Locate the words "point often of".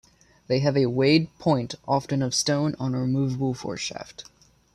1.37-2.33